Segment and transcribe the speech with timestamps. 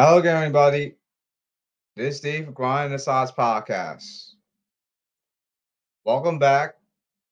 [0.00, 0.94] Hello again, everybody.
[1.96, 4.34] This is Steve from Grind the Sauce Podcast.
[6.04, 6.74] Welcome back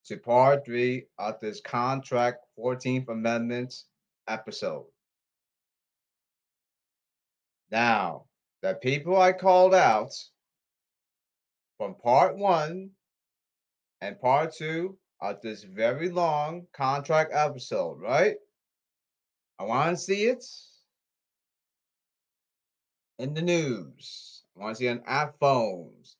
[0.06, 3.72] to part three of this Contract 14th Amendment
[4.26, 4.86] episode.
[7.70, 8.24] Now,
[8.62, 10.10] the people I called out
[11.78, 12.90] from part one
[14.00, 18.34] and part two of this very long contract episode, right?
[19.60, 20.44] I want to see it
[23.18, 24.44] in the news.
[24.56, 26.16] I want to see on our phones.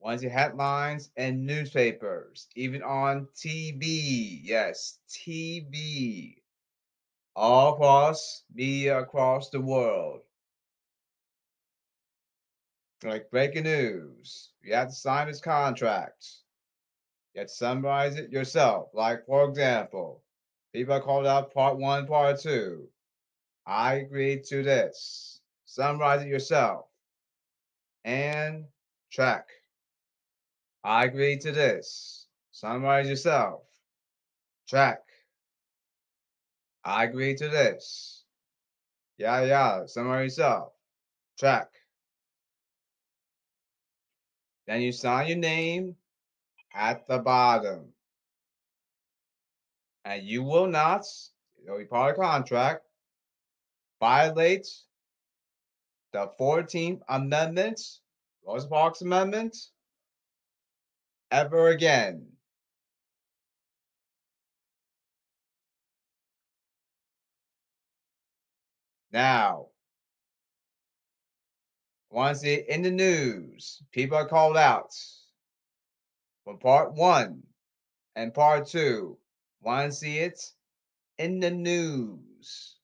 [0.00, 4.40] I want to see headlines and newspapers, even on TV.
[4.44, 6.42] Yes, TV.
[7.36, 10.22] All across media across the world.
[13.02, 14.52] Like breaking news.
[14.62, 16.26] You have to sign this contract.
[17.34, 18.90] You have to summarize it yourself.
[18.94, 20.22] Like, for example,
[20.72, 22.88] people called out part one, part two.
[23.66, 25.39] I agree to this.
[25.70, 26.86] Summarize it yourself.
[28.04, 28.64] And
[29.12, 29.46] track.
[30.82, 32.26] I agree to this.
[32.50, 33.60] Summarize yourself.
[34.68, 34.98] Track.
[36.84, 38.24] I agree to this.
[39.16, 39.86] Yeah, yeah.
[39.86, 40.72] Summarize yourself.
[41.38, 41.68] Track.
[44.66, 45.94] Then you sign your name
[46.74, 47.92] at the bottom.
[50.04, 51.04] And you will not,
[51.64, 52.82] it'll be part of contract,
[54.00, 54.66] violate
[56.12, 57.80] the 14th Amendment,
[58.46, 59.56] Rosa Parks Amendment,
[61.30, 62.26] ever again.
[69.12, 69.66] Now,
[72.10, 74.92] once it in the news, people are called out
[76.44, 77.42] from part one
[78.16, 79.18] and part two.
[79.60, 80.40] Want to see it
[81.18, 82.76] in the news?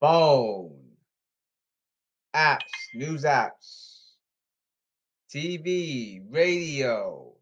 [0.00, 0.77] Phone,
[2.38, 3.98] apps, news apps,
[5.28, 7.32] TV, radio,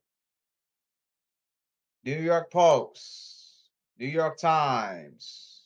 [2.03, 3.69] New York Post,
[3.99, 5.65] New York Times,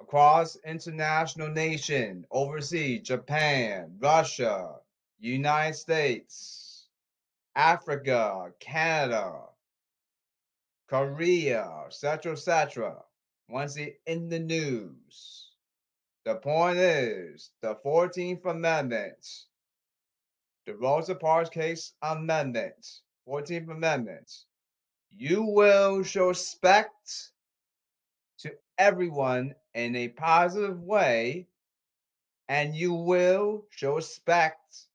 [0.00, 4.76] across international nation, overseas, Japan, Russia,
[5.18, 6.86] United States,
[7.56, 9.32] Africa, Canada,
[10.86, 12.94] Korea, etc., etc.
[13.48, 15.39] Once it in the news.
[16.24, 19.26] The point is, the 14th Amendment,
[20.66, 24.30] the Rosa Parks case amendment, 14th Amendment,
[25.10, 27.32] you will show respect
[28.40, 31.46] to everyone in a positive way,
[32.48, 34.86] and you will show respect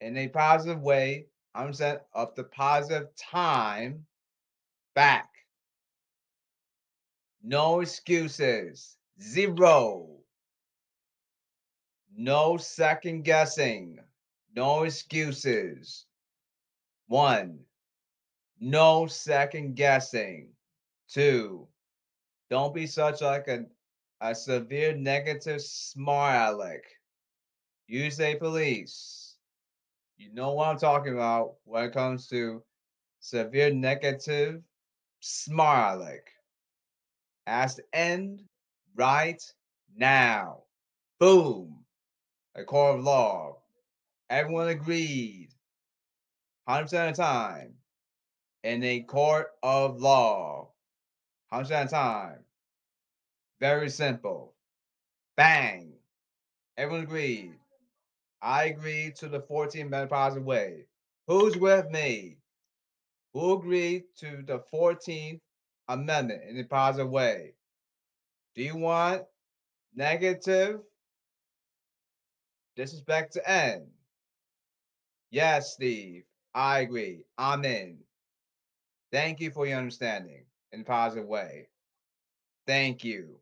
[0.00, 1.26] in a positive way.
[1.54, 4.06] I'm saying of the positive time
[4.94, 5.28] back.
[7.42, 8.96] No excuses.
[9.20, 10.17] Zero.
[12.20, 14.00] No second guessing.
[14.56, 16.04] No excuses.
[17.06, 17.60] One.
[18.58, 20.48] No second guessing.
[21.08, 21.68] Two.
[22.50, 23.66] Don't be such like a,
[24.20, 26.82] a severe negative smart aleck.
[27.86, 29.36] You say police.
[30.16, 32.64] You know what I'm talking about when it comes to
[33.20, 34.60] severe negative
[35.20, 36.26] smart aleck.
[37.46, 38.42] Has to end
[38.96, 39.40] right
[39.94, 40.64] now.
[41.20, 41.77] Boom
[42.58, 43.56] a court of law.
[44.30, 45.48] Everyone agreed,
[46.68, 47.74] 100% of the time,
[48.64, 50.68] in a court of law,
[51.52, 52.38] 100% of the time.
[53.60, 54.54] Very simple.
[55.36, 55.92] Bang.
[56.76, 57.54] Everyone agreed.
[58.42, 60.84] I agreed to the 14 Amendment positive way.
[61.26, 62.38] Who's with me?
[63.34, 65.40] Who agreed to the 14th
[65.88, 67.54] Amendment in a positive way?
[68.54, 69.22] Do you want
[69.94, 70.80] negative
[72.78, 73.92] Disrespect to end.
[75.30, 76.24] Yes, Steve.
[76.54, 77.24] I agree.
[77.38, 78.04] I'm in.
[79.12, 81.68] Thank you for your understanding in a positive way.
[82.66, 83.40] Thank you.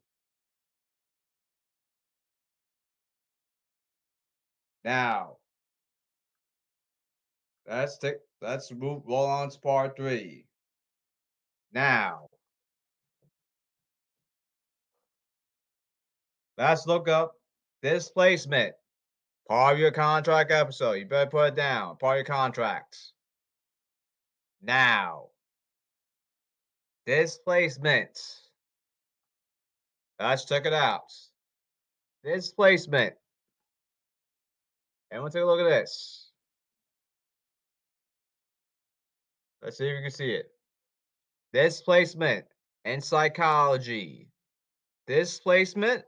[4.85, 5.39] Now,
[7.69, 10.47] let's take let's move roll on to part three.
[11.73, 12.29] Now,
[16.59, 17.35] let's look up
[17.83, 18.75] displacement.
[19.49, 20.95] Part of your contract episode.
[20.95, 21.97] You better put it down.
[21.99, 23.13] Part of your contracts.
[24.61, 25.27] Now,
[27.07, 28.19] displacement.
[30.19, 31.13] Let's check it out.
[32.25, 33.15] Displacement.
[35.13, 36.31] Everyone take a look at this.
[39.63, 40.51] Let's see if you can see it.
[41.53, 42.45] Displacement
[42.85, 44.29] in psychology.
[45.07, 46.03] Displacement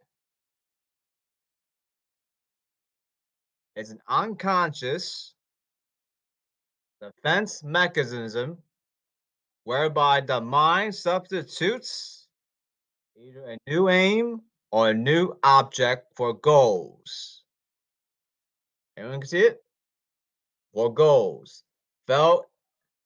[3.79, 5.35] is an unconscious
[7.01, 8.59] defense mechanism
[9.63, 12.27] whereby the mind substitutes
[13.17, 14.41] either a new aim
[14.73, 17.45] or a new object for goals.
[18.97, 19.63] Anyone can see it?
[20.75, 21.63] For goals
[22.09, 22.47] felt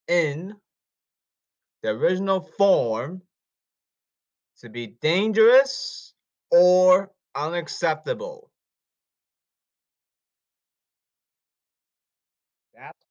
[0.08, 0.54] in
[1.82, 3.20] the original form
[4.60, 6.14] to be dangerous
[6.50, 8.51] or unacceptable.
[12.82, 13.06] That's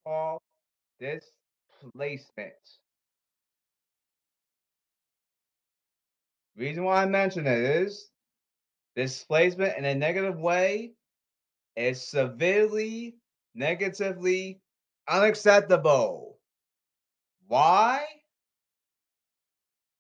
[1.00, 2.54] displacement.
[6.58, 8.10] Reason why I mention it is
[8.98, 10.92] displacement in a negative way
[11.78, 13.16] is severely
[13.56, 14.60] negatively
[15.08, 16.38] unacceptable.
[17.48, 18.04] Why?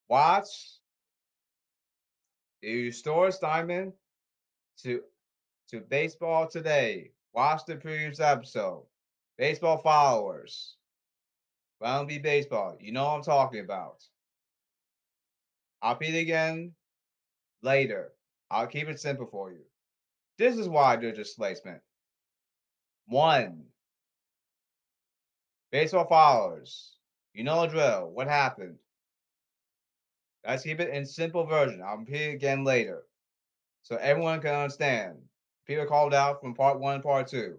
[0.10, 0.80] Watch
[2.62, 3.94] you store Steinman
[4.84, 5.02] to
[5.70, 7.12] to baseball today.
[7.34, 8.91] Watch the previous episode.
[9.42, 10.76] Baseball followers.
[11.80, 12.78] Round B baseball.
[12.80, 14.04] You know what I'm talking about.
[15.82, 16.74] I'll repeat again
[17.64, 18.12] later.
[18.52, 19.64] I'll keep it simple for you.
[20.38, 21.82] This is why I do displacement.
[23.08, 23.64] One,
[25.72, 26.98] baseball followers.
[27.34, 28.12] You know the drill.
[28.14, 28.76] What happened?
[30.46, 31.82] Let's keep it in simple version.
[31.84, 33.06] I'll repeat again later.
[33.82, 35.18] So everyone can understand.
[35.66, 37.58] People called out from part one part two.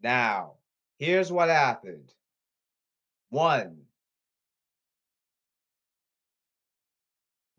[0.00, 0.58] Now,
[0.98, 2.12] here's what happened.
[3.30, 3.82] One,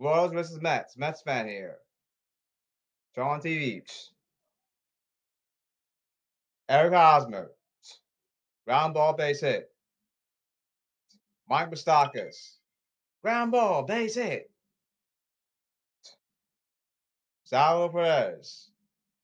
[0.03, 0.97] Royals versus Mets.
[0.97, 1.77] Mets fan here.
[3.15, 3.83] John TV.
[6.67, 7.51] Eric Hosmer.
[8.67, 9.69] Ground ball base hit.
[11.47, 12.57] Mike Moustakas.
[13.21, 14.51] Ground ball base hit.
[17.45, 18.71] Salvo Perez.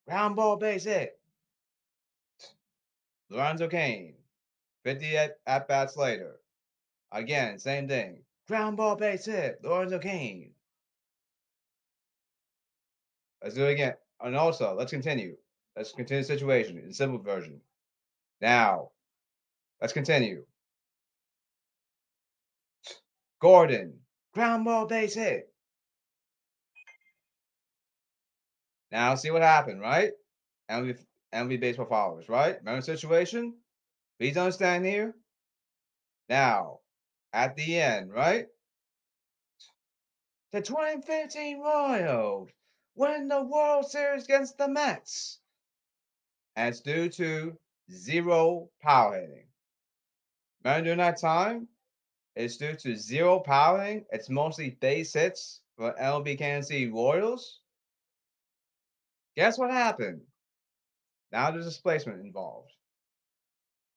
[0.08, 1.19] Ground ball base hit.
[3.30, 4.14] Lorenzo Cain.
[4.84, 6.40] 50 at, at bats later.
[7.12, 8.22] Again, same thing.
[8.48, 9.60] Ground ball base hit.
[9.62, 10.50] Lorenzo Cain.
[13.42, 13.94] Let's do it again.
[14.20, 15.36] And also, let's continue.
[15.76, 17.60] Let's continue the situation in simple version.
[18.40, 18.90] Now,
[19.80, 20.44] let's continue.
[23.40, 23.94] Gordon,
[24.34, 25.50] ground ball base hit.
[28.92, 30.10] Now, see what happened, right?
[30.70, 30.98] MLB,
[31.34, 32.58] MLB baseball followers, right?
[32.58, 33.54] Remember the situation?
[34.18, 35.14] Please understand here.
[36.28, 36.80] Now,
[37.32, 38.46] at the end, right?
[40.52, 42.50] The 2015 Royals
[42.96, 45.38] win the World Series against the Mets.
[46.56, 47.56] And it's due to
[47.90, 49.46] zero power hitting.
[50.64, 51.68] Remember during that time,
[52.34, 54.04] it's due to zero power hitting.
[54.10, 57.60] It's mostly base hits for LB Kansas City Royals.
[59.36, 60.20] Guess what happened?
[61.32, 62.72] Now there's displacement involved.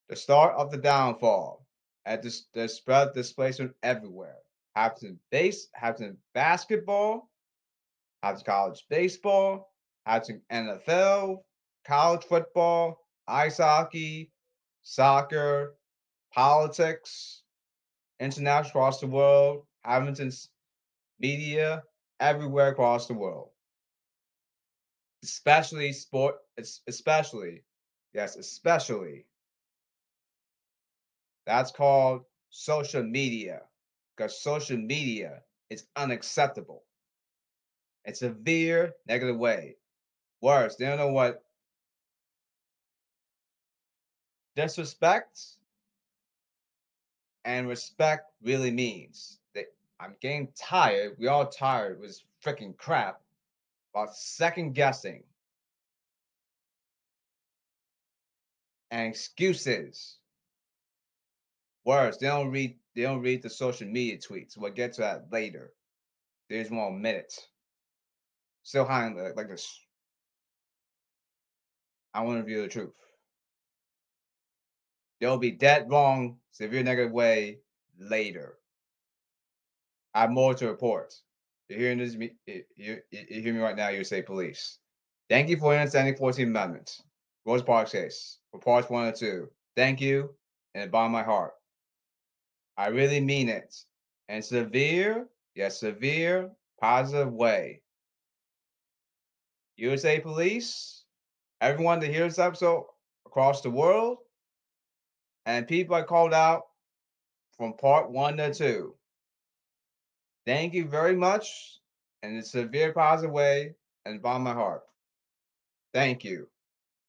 [0.10, 1.66] The start of the downfall.
[2.06, 4.36] At this, the spread displacement everywhere.
[4.76, 7.30] Happens in base, happens in basketball,
[8.22, 9.72] happens college baseball,
[10.06, 11.38] happens NFL,
[11.86, 14.32] college football, ice hockey,
[14.82, 15.76] soccer,
[16.34, 17.44] politics,
[18.20, 20.50] international across the world, happens
[21.20, 21.84] media
[22.20, 23.53] everywhere across the world.
[25.24, 26.36] Especially sport,
[26.88, 27.64] especially,
[28.14, 29.26] yes, especially.
[31.46, 33.70] That's called social media
[34.16, 36.84] because social media is unacceptable
[38.06, 39.76] It's a severe negative way.
[40.42, 41.46] Worse, they don't know what
[44.56, 45.58] disrespect
[47.46, 49.40] and respect really means.
[49.54, 49.68] They,
[50.00, 51.18] I'm getting tired.
[51.20, 53.22] We all tired with freaking crap
[53.94, 55.24] about second guessing
[58.92, 60.18] and excuses.
[61.86, 62.78] Worse, they don't read.
[62.96, 64.58] They don't read the social media tweets.
[64.58, 65.74] We'll get to that later.
[66.50, 67.34] There's one minute
[68.64, 69.80] still hiding like, like this.
[72.14, 72.94] I want to reveal the truth.
[75.20, 77.60] They'll be dead wrong, severe negative way
[78.00, 78.58] later.
[80.14, 81.14] I have more to report.
[81.70, 82.30] You're hearing this, you,
[82.76, 84.80] you, you hear me right now, you say police.
[85.30, 87.02] Thank you for understanding 14 Amendment.
[87.46, 89.50] Rosa Parks case for parts one and two.
[89.76, 90.30] Thank you,
[90.76, 91.54] and by my heart.
[92.78, 93.76] I really mean it.
[94.30, 97.82] And severe, yes, severe, positive way.
[99.78, 101.04] USA Police,
[101.62, 102.86] everyone that hears this episode
[103.26, 104.20] across the world,
[105.46, 106.64] and people I called out
[107.58, 108.96] from part one to two.
[110.46, 111.80] Thank you very much
[112.22, 114.84] in a severe positive way and by my heart.
[115.94, 116.48] Thank you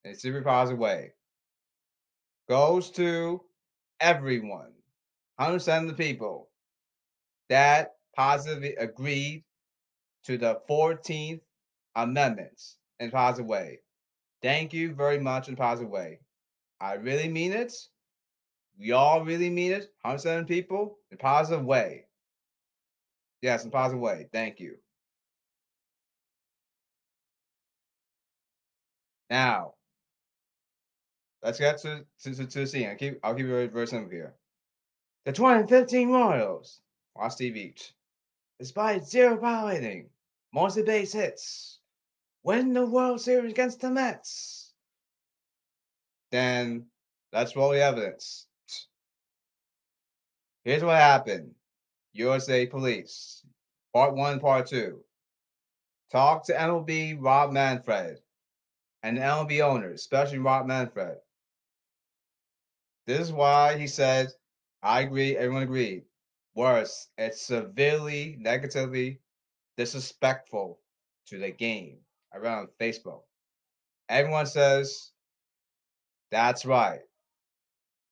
[0.04, 1.12] in a severe positive way.
[2.48, 3.40] goes to
[4.00, 4.72] everyone,
[5.40, 6.50] 100% of the people
[7.48, 9.44] that positively agreed
[10.24, 11.40] to the 14th
[11.96, 12.60] Amendment
[13.00, 13.78] in a positive way.
[14.42, 16.18] Thank you very much in a positive way.
[16.80, 17.72] I really mean it.
[18.78, 19.88] We all really mean it.
[20.04, 22.06] 100% of people in a positive way.
[23.44, 24.26] Yes, in positive way.
[24.32, 24.76] Thank you.
[29.28, 29.74] Now,
[31.42, 32.88] let's get to, to, to, to scene.
[32.88, 34.32] I'll keep, I'll keep it very, simple here.
[35.26, 36.80] The 2015 Royals,
[37.14, 37.92] watch Steve Each,
[38.58, 40.08] despite zero power hitting,
[40.54, 41.80] mostly base hits,
[42.44, 44.72] win the World Series against the Mets.
[46.30, 46.86] Then
[47.30, 48.46] let's roll the evidence.
[50.64, 51.54] Here's what happened.
[52.14, 53.44] USA Police,
[53.92, 55.00] Part 1, Part 2.
[56.12, 58.20] Talk to MLB Rob Manfred
[59.02, 61.18] and MLB owners, especially Rob Manfred.
[63.06, 64.28] This is why he said,
[64.82, 66.04] I agree, everyone agreed.
[66.54, 69.20] Worse, it's severely, negatively
[69.76, 70.78] disrespectful
[71.26, 71.98] to the game
[72.32, 73.22] around Facebook.
[74.08, 75.10] Everyone says,
[76.30, 77.00] that's right.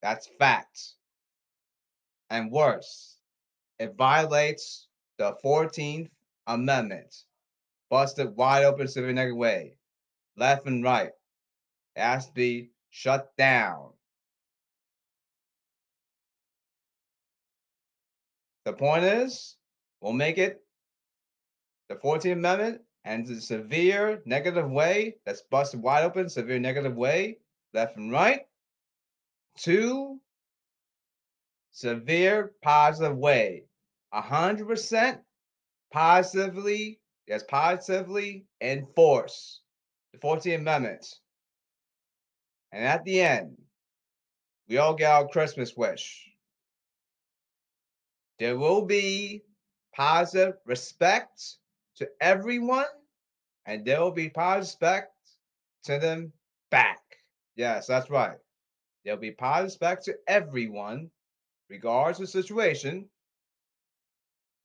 [0.03, 0.95] That's fact.
[2.31, 3.12] And worse,
[3.79, 4.89] it violates
[5.19, 6.11] the 14th
[6.47, 7.25] Amendment.
[7.91, 9.77] Busted wide open severe negative way.
[10.37, 11.11] Left and right.
[11.95, 13.91] It has to be shut down.
[18.65, 19.57] The point is,
[20.01, 20.63] we'll make it
[21.89, 27.39] the 14th Amendment and the severe negative way that's busted wide open, severe negative way,
[27.75, 28.43] left and right,
[29.59, 30.21] to
[31.73, 33.65] severe positive way.
[34.15, 35.19] 100%
[35.93, 39.61] positively, yes, positively enforce
[40.13, 41.07] the 14th Amendment.
[42.73, 43.57] And at the end,
[44.69, 46.29] we all get our Christmas wish.
[48.39, 49.43] There will be
[49.95, 51.57] positive respect
[51.97, 52.87] to everyone,
[53.67, 55.13] and there will be positive respect
[55.85, 56.33] to them
[56.71, 57.01] back.
[57.57, 58.39] Yes, that's right.
[59.05, 61.11] There'll be positive respect to everyone,
[61.73, 63.09] regardless of the situation.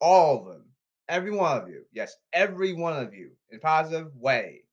[0.00, 0.64] All of them.
[1.08, 1.84] Every one of you.
[1.90, 4.64] Yes, every one of you in a positive way.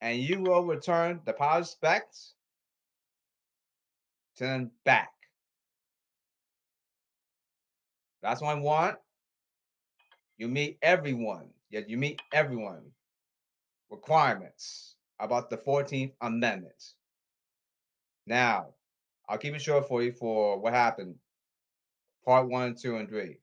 [0.00, 2.18] And you will return the positive respect
[4.36, 5.10] to them back.
[8.20, 8.96] That's what I want.
[10.38, 11.50] You meet everyone.
[11.70, 12.82] Yeah, you meet everyone.
[13.90, 16.82] Requirements about the 14th Amendment.
[18.26, 18.74] Now,
[19.32, 21.14] I'll keep it short for you for what happened.
[22.26, 23.38] Part one, two, and three.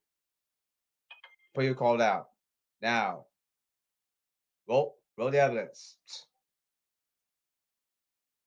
[1.56, 2.28] Put you called out.
[2.80, 3.26] Now,
[4.68, 5.98] roll, roll the evidence.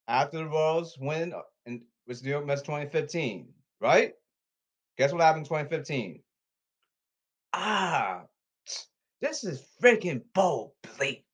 [0.06, 1.34] After the Royals win
[1.66, 3.48] in with New York Mets 2015,
[3.80, 4.12] right?
[4.96, 6.22] Guess what happened in 2015?
[7.54, 8.22] Ah,
[9.20, 11.24] this is freaking bull bleep.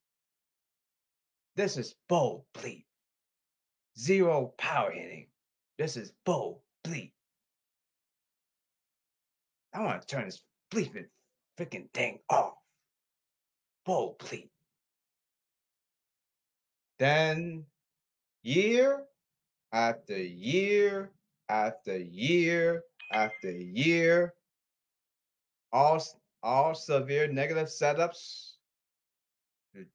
[1.54, 2.86] This is bull bleep.
[3.98, 5.26] Zero power hitting.
[5.78, 7.12] This is bull bleep.
[9.72, 10.42] I want to turn this
[10.72, 11.06] bleeping
[11.58, 12.54] freaking thing off.
[13.86, 14.50] Bull bleep.
[16.98, 17.64] Then
[18.42, 19.04] year
[19.72, 21.12] after year
[21.48, 22.82] after year
[23.12, 24.34] after year,
[25.72, 26.02] all
[26.42, 28.54] all severe negative setups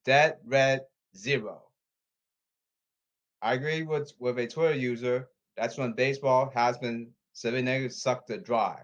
[0.06, 0.82] dead red
[1.16, 1.62] zero.
[3.42, 5.28] I agree with, with a Twitter user.
[5.58, 8.80] That's when baseball has been severely negative sucked to dry.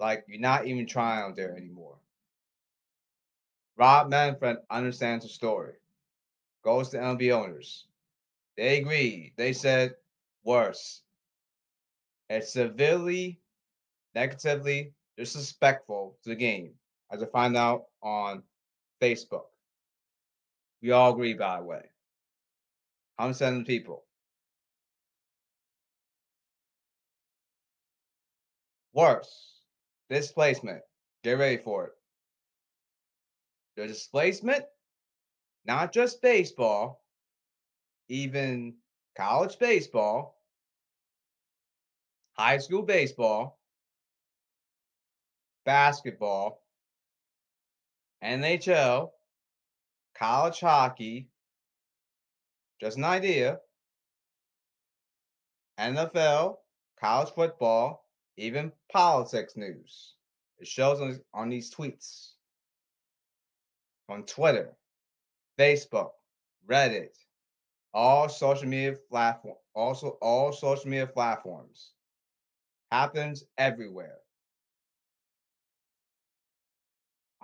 [0.00, 1.96] Like you're not even trying out there anymore.
[3.76, 5.74] Rob Manfred understands the story.
[6.64, 7.86] Goes to MLB owners.
[8.56, 9.32] They agree.
[9.36, 9.94] They said
[10.42, 11.02] worse.
[12.28, 13.40] It's severely,
[14.14, 16.72] negatively disrespectful to the game,
[17.10, 18.42] as I find out on
[19.00, 19.46] Facebook.
[20.82, 21.82] We all agree, by the way.
[23.18, 24.04] I'm sending people.
[28.98, 29.60] Worse,
[30.10, 30.82] displacement.
[31.22, 31.92] Get ready for it.
[33.76, 34.64] The displacement,
[35.64, 37.00] not just baseball,
[38.08, 38.74] even
[39.16, 40.42] college baseball,
[42.36, 43.60] high school baseball,
[45.64, 46.64] basketball,
[48.24, 49.10] NHL,
[50.18, 51.28] college hockey,
[52.80, 53.60] just an idea.
[55.78, 56.56] NFL,
[57.00, 58.07] college football,
[58.38, 60.14] even politics news.
[60.58, 62.32] It shows on, on these tweets,
[64.08, 64.76] on Twitter,
[65.58, 66.10] Facebook,
[66.68, 67.16] Reddit,
[67.92, 71.92] all social media platform, also all social media platforms.
[72.92, 74.18] Happens everywhere.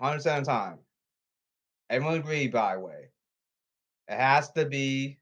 [0.01, 0.79] 100% of time.
[1.91, 3.09] Everyone agreed, by the way.
[4.09, 5.19] It has to be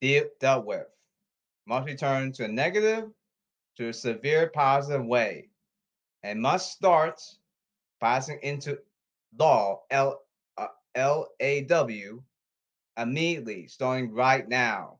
[0.00, 0.86] de- dealt with.
[1.66, 3.10] Must be turned to a negative
[3.76, 5.48] to a severe positive way.
[6.22, 7.20] And must start
[8.00, 8.78] passing into
[9.38, 10.20] law, L,
[10.56, 12.22] uh, L-A-W,
[12.96, 14.98] immediately, starting right now.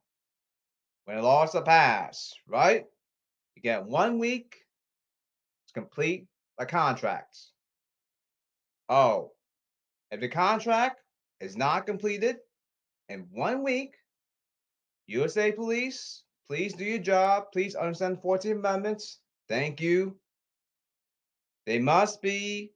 [1.04, 2.84] When laws are passed, right?
[3.56, 4.56] You get one week
[5.68, 6.26] to complete
[6.58, 7.38] the contract.
[8.88, 9.32] Oh,
[10.10, 11.00] if the contract
[11.40, 12.36] is not completed
[13.08, 13.94] in one week,
[15.06, 17.46] USA Police, please do your job.
[17.52, 19.18] Please understand the 14 Amendments.
[19.48, 20.16] Thank you.
[21.66, 22.72] They must be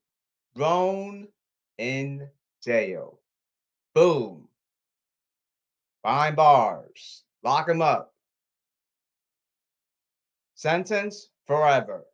[0.54, 1.28] thrown
[1.76, 2.28] in
[2.62, 3.20] jail.
[3.94, 4.48] Boom.
[6.02, 7.24] Behind bars.
[7.42, 8.14] Lock them up.
[10.54, 12.04] Sentence forever.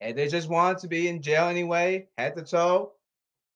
[0.00, 2.92] And they just want to be in jail anyway, head to toe.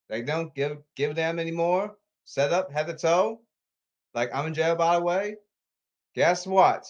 [0.09, 1.95] They don't give give them anymore.
[2.25, 3.41] Set up head to toe.
[4.13, 5.35] Like I'm in jail by the way.
[6.15, 6.87] Guess what?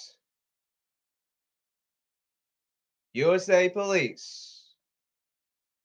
[3.13, 4.73] USA Police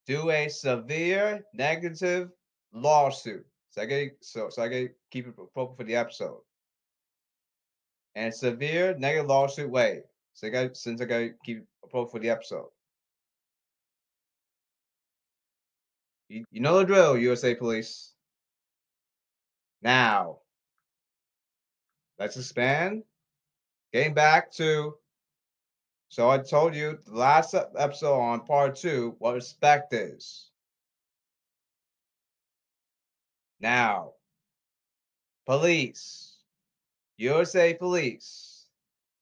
[0.06, 2.30] do a severe negative
[2.72, 3.46] lawsuit.
[3.70, 6.40] So I get so so I get keep it appropriate for the episode.
[8.14, 10.02] And severe negative lawsuit way.
[10.34, 12.68] So I got since I got keep it appropriate for the episode.
[16.28, 18.12] You, you know the drill, USA Police.
[19.82, 20.38] Now,
[22.18, 23.04] let's expand.
[23.92, 24.94] Getting back to,
[26.08, 30.50] so I told you the last episode on part two what respect is.
[33.60, 34.12] Now,
[35.44, 36.36] police,
[37.18, 38.66] USA Police,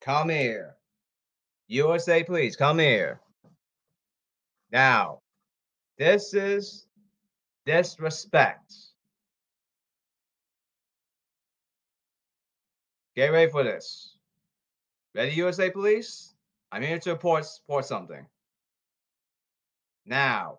[0.02, 0.76] come here.
[1.68, 3.20] USA Police, come here.
[4.70, 5.20] Now,
[5.96, 6.86] this is
[7.64, 8.74] disrespect.
[13.16, 14.17] Get ready for this.
[15.14, 16.34] Ready, USA Police?
[16.70, 18.26] I'm here to report, report something.
[20.04, 20.58] Now,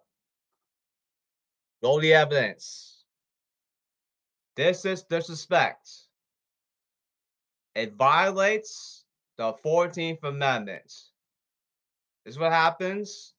[1.84, 3.04] roll the evidence.
[4.56, 5.90] This is disrespect.
[7.76, 9.06] It violates
[9.38, 10.84] the 14th Amendment.
[12.26, 13.34] This is what happens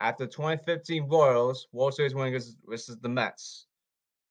[0.00, 3.66] after 2015 Royals World Series winners versus the Mets.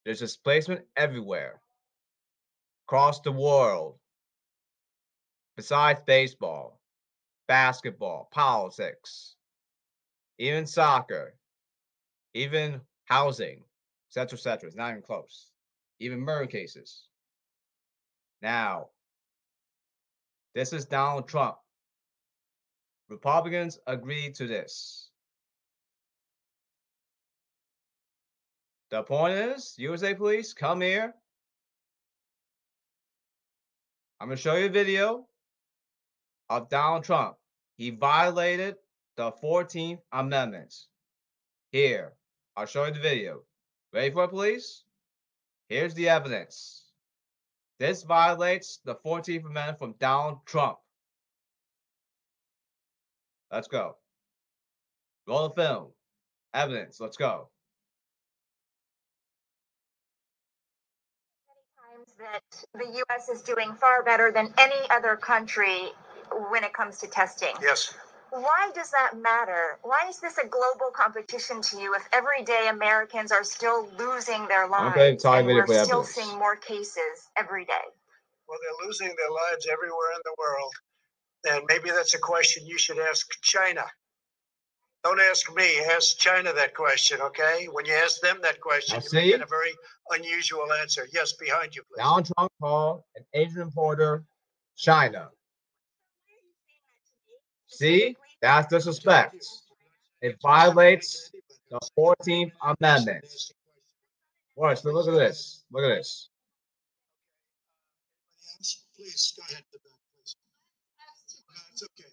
[0.06, 1.62] There's displacement everywhere,
[2.86, 3.96] across the world.
[5.58, 6.80] Besides baseball,
[7.48, 9.36] basketball, politics,
[10.38, 11.36] even soccer,
[12.34, 13.64] even housing,
[14.10, 14.68] etc., etc.
[14.68, 15.52] It's not even close.
[16.00, 17.04] Even murder cases.
[18.42, 18.88] Now,
[20.56, 21.58] this is Donald Trump.
[23.10, 25.10] Republicans agreed to this.
[28.90, 31.14] The point is, USA Police, come here.
[34.20, 35.28] I'm going to show you a video
[36.52, 37.38] of Donald Trump.
[37.78, 38.76] He violated
[39.16, 40.76] the 14th Amendment.
[41.72, 42.12] Here,
[42.58, 43.44] I'll show you the video.
[43.94, 44.84] Ready for it, please?
[45.70, 46.84] Here's the evidence.
[47.80, 50.78] This violates the 14th Amendment from Donald Trump.
[53.50, 53.96] Let's go.
[55.28, 55.88] Roll the film.
[56.54, 57.00] Evidence.
[57.00, 57.50] Let's go.
[62.20, 63.30] that the U.S.
[63.30, 65.92] is doing far better than any other country
[66.50, 67.54] when it comes to testing.
[67.62, 67.94] Yes.
[68.32, 69.78] Why does that matter?
[69.82, 74.68] Why is this a global competition to you if everyday Americans are still losing their
[74.70, 76.10] lives okay, time and we're still evidence.
[76.10, 77.86] seeing more cases every day?
[78.48, 80.74] Well, they're losing their lives everywhere in the world.
[81.50, 83.84] And maybe that's a question you should ask China.
[85.04, 87.68] Don't ask me, ask China that question, okay?
[87.72, 89.32] When you ask them that question, Now you may see?
[89.32, 89.74] get a very
[90.12, 91.08] unusual answer.
[91.12, 92.04] Yes, behind you, please.
[92.04, 94.24] Donald Trump called an Asian reporter
[94.78, 95.30] China.
[97.82, 98.16] See?
[98.44, 99.44] That's disrespect.
[100.22, 101.32] It violates
[101.72, 103.26] the 14th Amendment.
[104.56, 105.64] Watch, look at this.
[105.72, 106.30] Look at this.
[108.96, 109.64] Please, go ahead.
[109.72, 110.36] Please.
[111.72, 112.10] It's okay.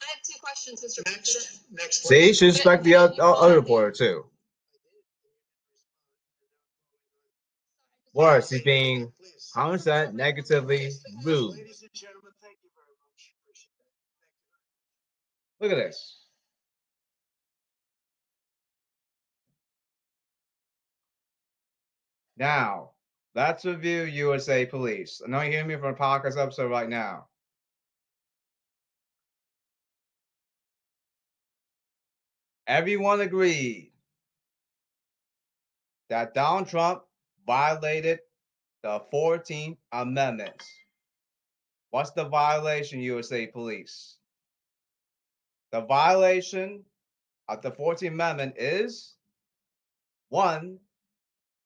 [0.00, 1.04] I have two questions, Mr.
[1.10, 2.06] Next, next.
[2.06, 4.24] See, she respect the other, other reporter too.
[8.14, 9.12] Worse, he's being
[9.56, 10.90] 100% negatively
[11.24, 11.56] rude.
[11.56, 13.32] Ladies and gentlemen, thank you very much.
[13.42, 13.96] Appreciate it.
[15.60, 16.22] Look at this.
[22.36, 22.90] Now,
[23.36, 25.20] Let's review USA Police.
[25.22, 27.26] I know you hear me from a podcast episode right now.
[32.66, 33.92] Everyone agreed
[36.08, 37.02] that Donald Trump
[37.46, 38.20] violated
[38.82, 40.62] the 14th Amendment.
[41.90, 44.16] What's the violation, USA Police?
[45.72, 46.84] The violation
[47.48, 49.14] of the 14th Amendment is
[50.28, 50.78] one,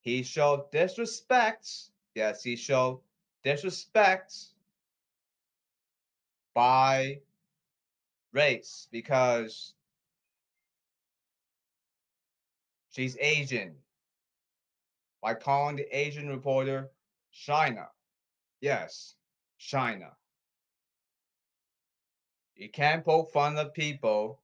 [0.01, 1.69] he showed disrespect.
[2.15, 3.01] Yes, he showed
[3.43, 4.35] disrespect
[6.53, 7.21] by
[8.33, 9.73] race because
[12.89, 13.75] she's Asian
[15.21, 16.89] by calling the Asian reporter
[17.31, 17.87] China.
[18.59, 19.15] Yes,
[19.57, 20.11] China.
[22.61, 24.39] You can't poke fun of people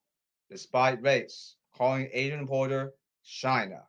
[0.49, 3.83] despite race, calling Asian reporter China.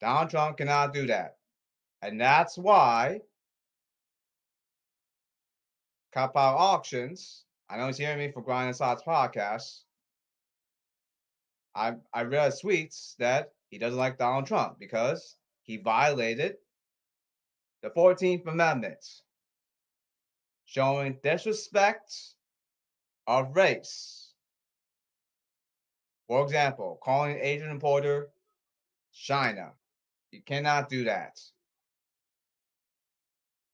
[0.00, 1.38] Donald Trump cannot do that.
[2.00, 3.22] And that's why
[6.14, 9.80] Kapow Auctions, I know he's hearing me for Grind and Slots podcast.
[11.74, 16.58] I I read tweets that he doesn't like Donald Trump because he violated
[17.82, 19.23] the 14th Amendment,
[20.66, 22.14] showing disrespect
[23.26, 24.32] of race.
[26.26, 28.30] For example, calling Asian importer
[29.12, 29.72] China.
[30.30, 31.38] You cannot do that.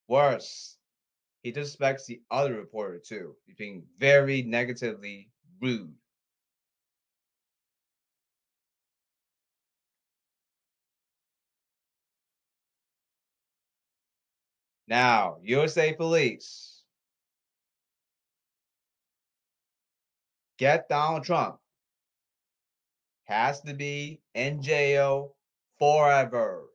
[0.09, 0.77] Worse,
[1.43, 3.37] he disrespects the other reporter too.
[3.47, 5.95] He's being very negatively rude.
[14.89, 16.80] Now, USA Police.
[20.61, 21.57] Get Donald Trump.
[23.25, 25.35] Has to be in jail
[25.79, 26.67] forever.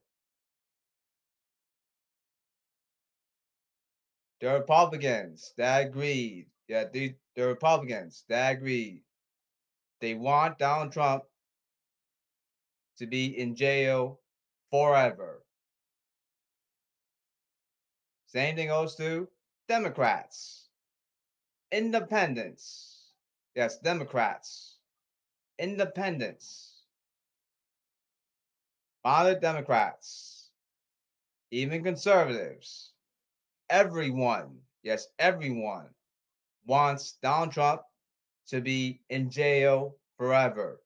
[4.40, 9.02] The Republicans that agreed, yeah, the, the Republicans that agreed,
[10.00, 11.22] they want Donald Trump
[12.98, 14.18] to be in jail
[14.72, 15.44] forever.
[18.26, 19.28] Same thing goes to
[19.68, 20.70] Democrats,
[21.70, 22.95] independents.
[23.56, 24.78] Yes, Democrats,
[25.58, 26.84] independents
[29.04, 30.50] moderate Democrats,
[31.50, 32.92] even conservatives,
[33.70, 35.88] everyone, yes, everyone
[36.66, 37.82] wants Donald Trump
[38.48, 40.80] to be in jail forever.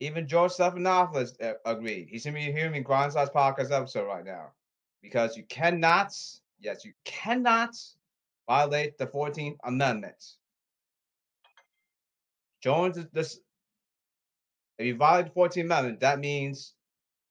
[0.00, 2.08] Even George Stephanopoulos uh, agreed.
[2.10, 4.52] He's going to be hearing me Grind Size podcast episode right now.
[5.02, 6.12] Because you cannot,
[6.60, 7.74] yes, you cannot
[8.46, 10.22] violate the 14th Amendment.
[12.62, 13.40] Jones, is this
[14.78, 16.74] if you violate the 14th Amendment, that means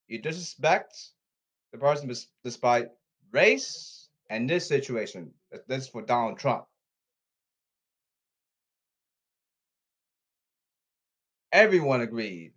[0.08, 0.96] you disrespect
[1.72, 2.90] the person despite
[3.32, 5.32] race and this situation.
[5.68, 6.66] This is for Donald Trump.
[11.52, 12.54] Everyone agreed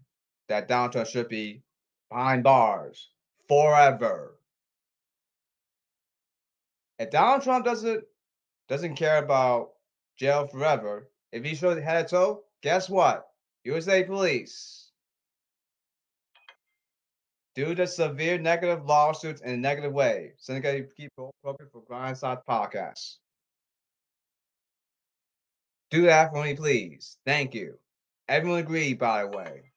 [0.49, 1.63] that Donald Trump should be
[2.11, 3.11] behind bars
[3.49, 4.39] forever.
[6.99, 8.05] If Donald Trump doesn't
[8.69, 9.73] doesn't care about
[10.17, 13.27] jail forever, if he shows head to toe, guess what?
[13.65, 14.91] USA Police.
[17.55, 22.39] Due to severe negative lawsuits in a negative way, Seneca people appropriate for Grind Side
[22.49, 23.17] Podcast.
[25.91, 27.17] Do that for me, please.
[27.25, 27.79] Thank you.
[28.29, 29.73] Everyone agreed, by the way.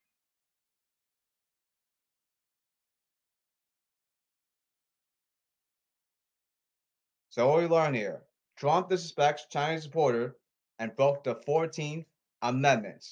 [7.30, 8.24] So what we learn here?
[8.60, 10.36] Trump disrespects Chinese supporter
[10.80, 12.04] and broke the 14th
[12.42, 13.06] Amendment.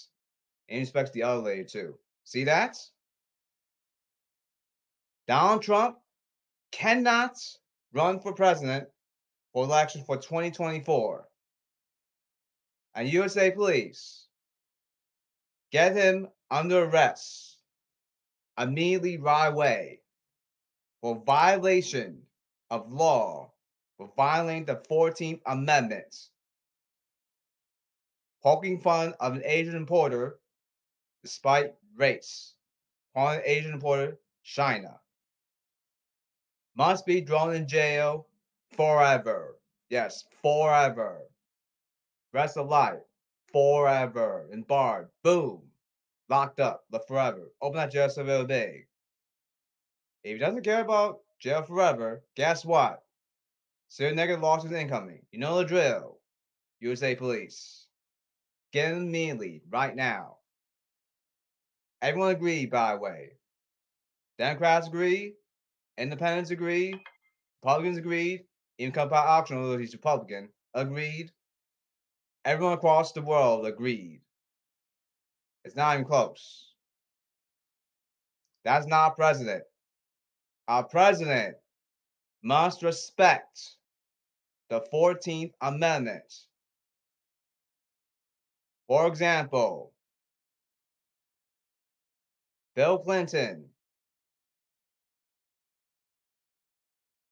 [0.67, 1.97] And respects the other lady too.
[2.25, 2.77] See that?
[5.25, 5.99] Donald Trump
[6.71, 7.37] cannot
[7.93, 8.89] run for president
[9.53, 11.25] for election for 2024.
[12.95, 14.27] And USA Police
[15.71, 17.57] get him under arrest
[18.57, 20.01] immediately right away
[20.99, 22.23] for violation
[22.69, 23.53] of law
[23.97, 26.29] for violating the 14th Amendment,
[28.43, 30.39] poking fun of an Asian importer
[31.23, 32.53] despite race,
[33.13, 34.99] calling Asian importer China,
[36.75, 38.27] must be thrown in jail
[38.71, 39.57] forever.
[39.89, 41.21] Yes, forever.
[42.33, 42.99] Rest of life,
[43.51, 44.47] forever.
[44.51, 45.63] And barred, boom,
[46.29, 47.51] locked up, left forever.
[47.61, 48.87] Open that jail so real big.
[50.23, 53.03] If he doesn't care about jail forever, guess what?
[53.89, 55.25] Serious negative losses incoming.
[55.31, 56.19] You know the drill.
[56.79, 57.87] USA Police.
[58.71, 60.37] Get him immediately, right now.
[62.01, 63.31] Everyone agreed, by the way.
[64.37, 65.33] Democrats agree,
[65.97, 66.99] independents agreed,
[67.63, 68.45] Republicans agreed,
[68.77, 71.31] even Cup Auction, although he's Republican, agreed.
[72.45, 74.21] Everyone across the world agreed.
[75.65, 76.73] It's not even close.
[78.63, 79.63] That's not president.
[80.67, 81.55] Our president
[82.43, 83.76] must respect
[84.69, 86.33] the 14th Amendment.
[88.87, 89.93] For example,
[92.75, 93.65] Bill Clinton.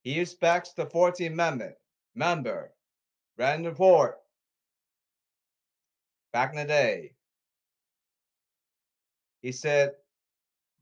[0.02, 1.74] He respects the 14th Amendment.
[2.14, 2.72] Member,
[3.36, 4.16] read report.
[6.32, 7.12] Back in the day,
[9.42, 9.92] he said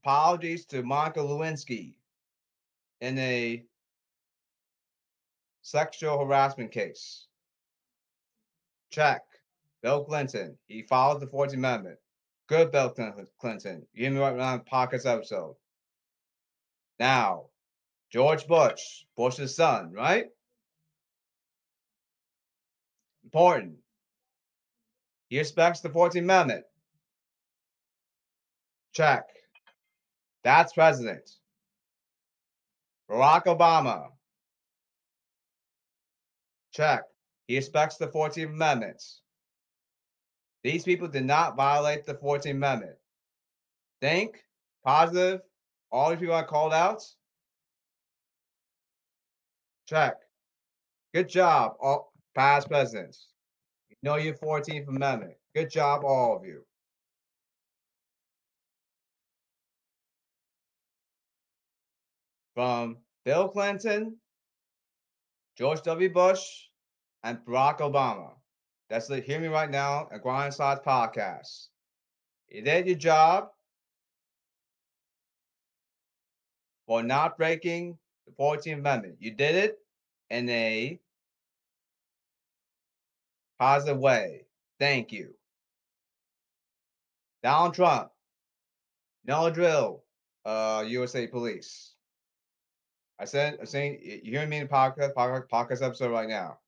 [0.03, 1.95] apologies to Monica Lewinsky
[3.01, 3.65] in a
[5.65, 7.27] sexual harassment case.
[8.91, 9.23] Check.
[9.83, 10.57] Bill Clinton.
[10.67, 11.99] He followed the 14th Amendment.
[12.49, 12.91] Good Bill
[13.41, 13.87] Clinton.
[13.95, 15.57] You hear me right now podcast episode.
[17.01, 17.47] Now,
[18.13, 20.27] George Bush, Bush's son, right?
[23.25, 23.77] Important.
[25.29, 26.65] He respects the 14th Amendment.
[28.93, 29.25] Check.
[30.45, 31.29] That's president.
[33.11, 34.09] Barack Obama.
[36.75, 37.03] Check.
[37.47, 39.03] He respects the 14th Amendment.
[40.65, 42.97] These people did not violate the 14th Amendment.
[44.01, 44.43] Think,
[44.85, 45.41] positive,
[45.93, 47.03] all these people I called out.
[49.89, 50.17] Check.
[51.13, 53.29] Good job, all past presidents.
[53.91, 55.35] You know your 14th Amendment.
[55.55, 56.63] Good job, all of you.
[62.55, 64.17] From Bill Clinton,
[65.57, 66.13] George W.
[66.13, 66.69] Bush,
[67.23, 68.33] and Barack Obama.
[68.91, 71.69] That's the hear me right now at Grind Podcast.
[72.49, 73.49] You did your job
[76.87, 79.17] for not breaking the 14th Amendment.
[79.19, 79.79] You did it
[80.31, 81.01] in a
[83.59, 84.47] positive way.
[84.79, 85.35] Thank you.
[87.43, 88.11] Donald Trump.
[89.25, 90.03] No drill.
[90.45, 91.94] Uh, USA Police.
[93.19, 96.59] I said, I'm saying, you hearing me in podcast, podcast, podcast episode right now.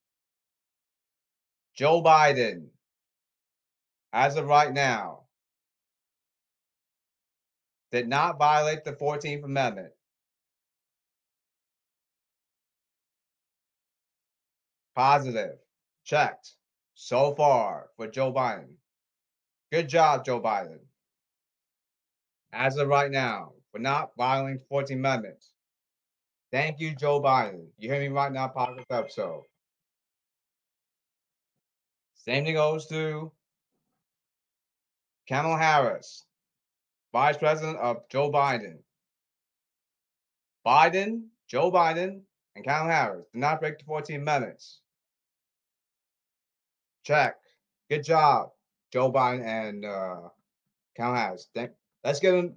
[1.74, 2.68] Joe Biden,
[4.12, 5.24] as of right now,
[7.90, 9.92] did not violate the 14th Amendment.
[14.94, 15.58] Positive.
[16.04, 16.52] Checked.
[16.94, 18.76] So far for Joe Biden.
[19.70, 20.78] Good job, Joe Biden.
[22.52, 25.44] As of right now, for not violating the 14th Amendment.
[26.52, 27.66] Thank you, Joe Biden.
[27.78, 29.42] You hear me right now, podcast episode.
[32.14, 33.32] Same thing goes to
[35.28, 36.24] Kamala Harris,
[37.12, 38.78] Vice President of Joe Biden.
[40.64, 42.20] Biden, Joe Biden,
[42.54, 44.80] and Kamala Harris did not break the 14 minutes.
[47.04, 47.36] Check.
[47.88, 48.50] Good job,
[48.92, 50.28] Joe Biden and uh,
[50.96, 51.48] Kamala Harris.
[51.54, 51.70] Thank,
[52.04, 52.54] let's give them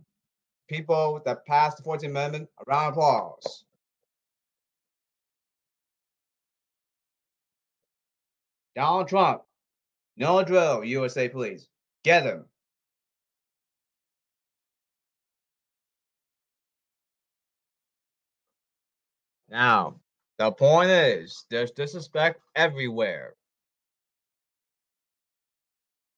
[0.67, 3.65] people that passed the 14th Amendment a round of applause.
[8.79, 9.41] Donald Trump
[10.15, 11.67] no drill, USA Police.
[12.05, 12.45] Get him.
[19.49, 19.95] Now,
[20.37, 23.33] the point is, there's disrespect everywhere.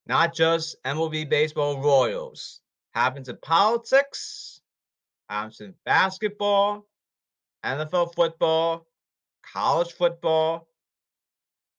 [0.05, 2.61] Not just MLB baseball royals.
[2.93, 4.61] Happens in politics,
[5.29, 6.85] happens in basketball,
[7.65, 8.85] NFL football,
[9.41, 10.67] college football,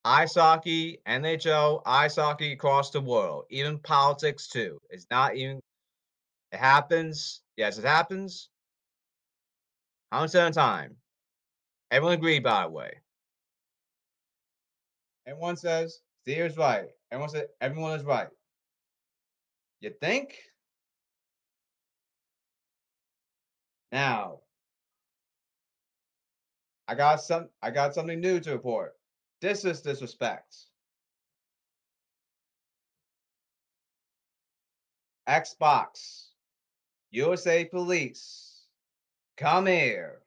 [0.04, 4.78] ice hockey, NHL, ice hockey across the world, even politics too.
[4.90, 5.60] It's not even,
[6.50, 7.42] it happens.
[7.56, 8.48] Yes, it happens.
[10.12, 10.96] 100% of time.
[11.90, 12.92] Everyone agreed, by the way.
[15.26, 16.88] Everyone says is right.
[17.10, 18.28] Everyone says everyone is right.
[19.80, 20.38] You think?
[23.90, 24.40] Now,
[26.88, 28.96] I got some I got something new to report.
[29.42, 30.54] This is disrespect.
[35.28, 36.28] Xbox,
[37.10, 38.66] USA Police,
[39.36, 40.20] come here.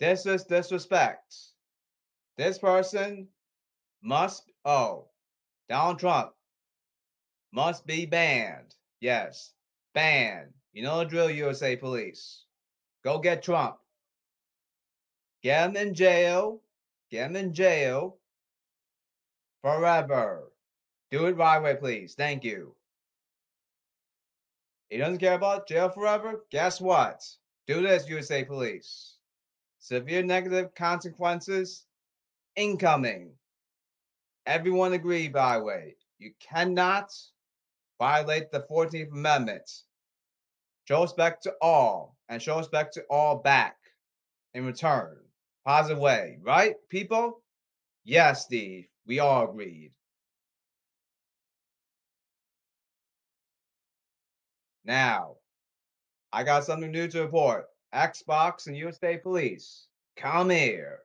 [0.00, 1.34] This is disrespect.
[2.36, 3.26] This person
[4.02, 5.08] must, oh,
[5.70, 6.32] Donald Trump
[7.52, 8.74] must be banned.
[9.00, 9.54] Yes,
[9.94, 10.52] banned.
[10.74, 12.44] You know the drill, USA Police.
[13.02, 13.76] Go get Trump.
[15.42, 16.60] Get him in jail
[17.10, 18.18] Get him in jail
[19.62, 20.52] forever.
[21.10, 22.14] Do it right way, please.
[22.14, 22.74] Thank you.
[24.88, 26.44] He doesn't care about jail forever.
[26.50, 27.24] Guess what?
[27.66, 29.16] Do this, USA Police.
[29.78, 31.86] Severe negative consequences
[32.56, 33.30] incoming.
[34.46, 35.96] Everyone agree, by the way.
[36.18, 37.12] You cannot
[37.98, 39.70] violate the 14th Amendment.
[40.86, 43.76] Show respect to all and show respect to all back
[44.54, 45.16] in return.
[45.70, 47.44] Positive way, right, people?
[48.02, 48.88] Yes, Steve.
[49.06, 49.92] We all agreed.
[54.84, 55.36] Now,
[56.32, 57.66] I got something new to report.
[57.94, 60.98] Xbox and USA Police, come here.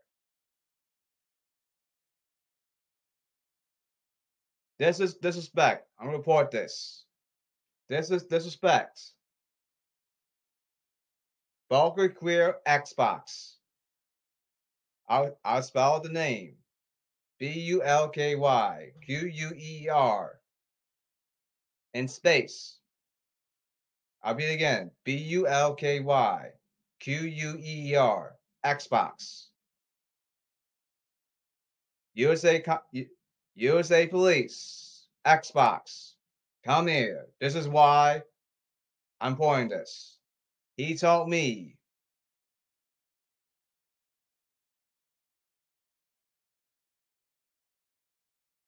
[4.79, 5.87] This is disrespect.
[5.99, 7.05] I'm gonna report this.
[7.87, 8.99] This is disrespect.
[11.69, 13.54] Bulky Queer Xbox.
[15.07, 16.55] I'll, I'll spell the name.
[17.37, 20.39] B U L K Y Q U E R.
[21.93, 22.77] In space.
[24.23, 24.91] I'll read it again.
[25.03, 26.51] B U L K Y
[26.99, 28.35] Q U E R.
[28.65, 29.47] Xbox.
[32.15, 32.63] USA
[33.55, 35.07] USA Police.
[35.25, 36.13] Xbox.
[36.63, 37.27] Come here.
[37.39, 38.23] This is why
[39.21, 40.17] I'm pouring this.
[40.77, 41.77] He told me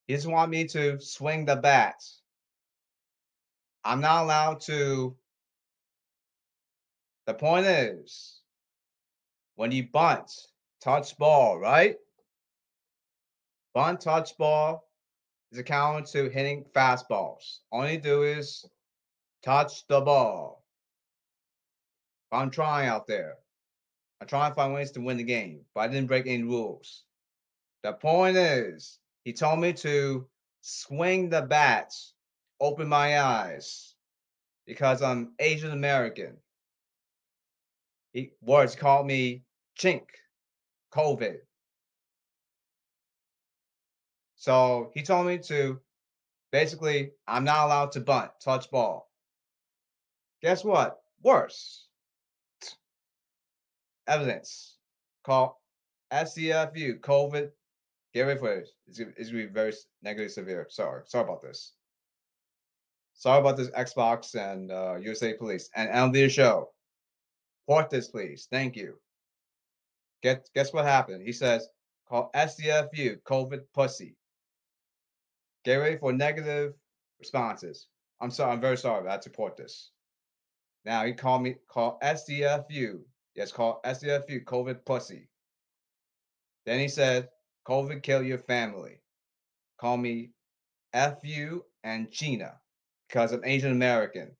[0.08, 2.02] He just want me to swing the bat.
[3.84, 5.16] I'm not allowed to.
[7.26, 8.42] The point is,
[9.56, 10.32] when you bunt,
[10.82, 11.98] touch ball, right?
[13.74, 14.88] Bunt, touch ball
[15.52, 17.60] is accounted to hitting fastballs.
[17.72, 18.66] All you do is
[19.44, 20.64] touch the ball.
[22.32, 23.36] I'm trying out there.
[24.22, 27.04] I'm trying to find ways to win the game, but I didn't break any rules.
[27.84, 30.26] The point is, he told me to
[30.62, 31.94] swing the bat,
[32.62, 33.94] open my eyes,
[34.66, 36.38] because I'm Asian American.
[38.14, 39.44] He words called me
[39.78, 40.06] chink,
[40.94, 41.40] COVID.
[44.38, 45.82] So he told me to
[46.54, 49.12] basically, I'm not allowed to bunt, touch ball.
[50.42, 51.02] Guess what?
[51.22, 51.86] Worse.
[54.08, 54.78] Evidence.
[55.26, 55.52] called
[56.14, 57.52] SCFU, COVID
[58.18, 58.70] Get ready for it.
[58.88, 60.66] It's, it's gonna be very negatively severe.
[60.72, 61.74] Sorry, sorry about this.
[63.14, 66.72] Sorry about this Xbox and uh, USA Police and end the show.
[67.68, 68.48] Port this, please.
[68.50, 68.98] Thank you.
[70.24, 71.22] Get guess what happened?
[71.28, 71.68] He says,
[72.10, 74.16] call SDFU COVID pussy.
[75.64, 76.74] Get ready for negative
[77.20, 77.86] responses.
[78.20, 78.52] I'm sorry.
[78.52, 79.08] I'm very sorry.
[79.08, 79.92] I had to report this.
[80.86, 81.58] Now he called me.
[81.68, 82.98] Call SDFU.
[83.36, 85.30] Yes, call SDFU COVID pussy.
[86.66, 87.30] Then he said,
[87.68, 89.02] COVID kill your family.
[89.80, 90.32] Call me
[90.94, 92.54] FU and Gina
[93.08, 94.32] because I'm Asian American.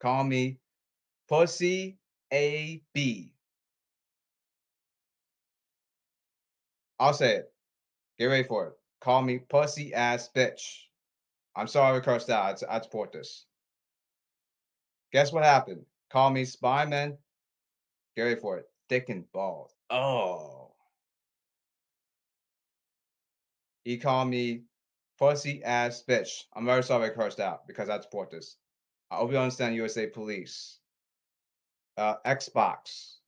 [0.00, 0.58] Call me
[1.28, 1.98] Pussy
[2.30, 3.32] AB.
[6.98, 7.52] I'll say it.
[8.18, 8.72] Get ready for it.
[9.00, 10.78] Call me pussy ass bitch.
[11.54, 12.62] I'm sorry cursed out.
[12.68, 13.44] I, support this.
[15.12, 15.84] Guess what happened?
[16.10, 17.16] Call me Spyman.
[18.16, 18.64] Get ready for it.
[18.88, 19.70] Thick and bald.
[19.90, 20.55] Oh.
[23.86, 24.62] He called me
[25.16, 26.42] pussy ass bitch.
[26.56, 28.56] I'm very sorry I cursed out because I support this.
[29.12, 30.80] I hope you understand USA Police.
[31.96, 33.18] Uh, Xbox.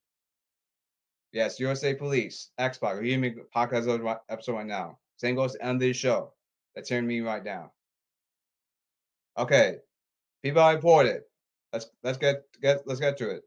[1.31, 2.51] Yes, USA Police.
[2.59, 2.97] Xbox.
[2.97, 4.99] You hear me podcast episode right now.
[5.17, 6.33] Same goes to end of the show.
[6.75, 7.71] That's hearing me right now.
[9.39, 9.77] Okay.
[10.43, 11.23] People are reported.
[11.73, 13.45] Let's let's get get let's get to it.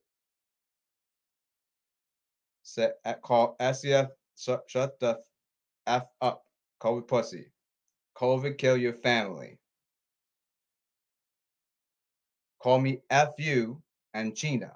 [2.64, 5.20] Set at call SCF shut, shut the
[5.86, 6.46] F up.
[6.82, 7.52] COVID pussy.
[8.18, 9.60] COVID kill your family.
[12.62, 13.82] Call me FU
[14.14, 14.76] and China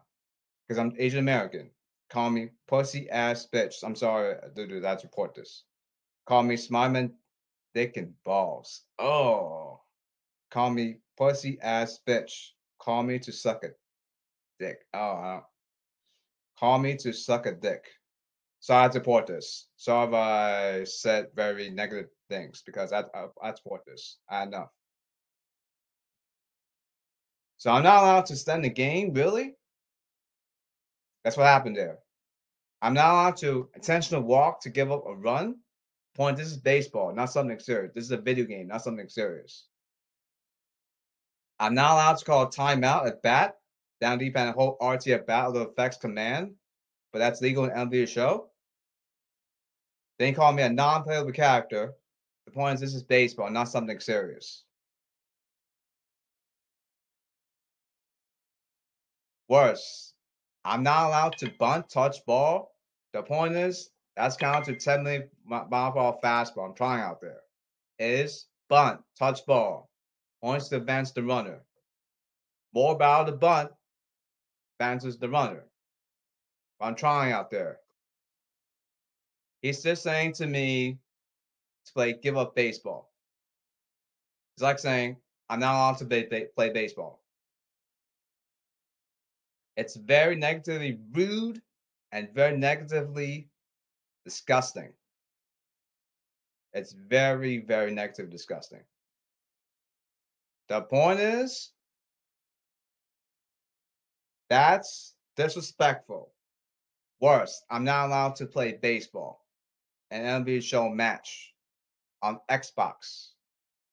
[0.68, 1.70] because I'm Asian American.
[2.10, 3.84] Call me pussy ass bitch.
[3.84, 5.64] I'm sorry, uh, dude, that's report this.
[6.28, 7.12] Call me Smileman
[7.74, 8.82] dick and balls.
[8.99, 9.82] Oh.
[10.51, 12.49] Call me pussy ass bitch.
[12.80, 13.70] Call me to suck a
[14.60, 14.78] dick.
[14.93, 15.41] Oh,
[16.60, 17.86] call me to suck a dick.
[18.66, 19.68] So I support this.
[19.76, 24.18] So have I said very negative things because I, I, uh, I support this.
[24.28, 24.72] I know.
[27.57, 29.53] So I'm not allowed to stand the game, really?
[31.24, 31.99] That's what happened there.
[32.82, 35.57] I'm not allowed to intentional walk to give up a run.
[36.16, 37.91] Point, this is baseball, not something serious.
[37.93, 39.68] This is a video game, not something serious.
[41.59, 43.57] I'm not allowed to call timeout at bat,
[44.01, 46.55] down deep and hold RT at bat with effects command,
[47.13, 48.49] but that's legal in MLB show.
[50.18, 51.93] They call me a non-playable character.
[52.45, 54.63] The point is, this is baseball, not something serious.
[59.47, 60.13] Worse,
[60.63, 62.72] I'm not allowed to bunt, touch ball.
[63.13, 66.70] The point is, that's counted to 10 mile per hour fastball.
[66.70, 67.41] I'm trying out there.
[67.99, 69.89] It is bunt, touch ball.
[70.41, 71.61] Points to advance the runner.
[72.74, 73.72] More barrel to bunt,
[74.80, 75.63] advances the runner.
[76.82, 77.80] I'm trying out there.
[79.66, 80.99] He's just saying to me
[81.88, 83.11] to play give up baseball.
[84.53, 85.18] It's like saying,
[85.49, 87.24] I'm not allowed to play, play baseball.
[89.76, 91.63] It's very negatively rude
[92.11, 93.49] and very negatively
[94.24, 94.93] disgusting.
[96.74, 98.84] It's very, very negative, disgusting.
[100.70, 101.72] The point is,
[104.47, 106.30] that's disrespectful.
[107.20, 109.45] Worse, I'm not allowed to play baseball,
[110.16, 111.53] an NBA show match
[112.22, 113.30] on Xbox.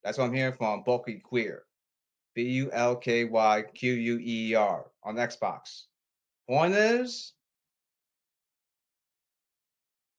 [0.04, 1.64] That's what I'm hearing from Bulky Queer.
[2.34, 5.82] B U L K Y Q U E R on Xbox.
[6.48, 7.34] Point is,